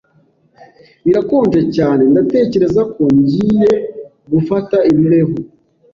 [1.05, 2.01] Birakonje cyane.
[2.11, 3.71] Ndatekereza ko ngiye
[4.31, 5.33] gufata imbeho.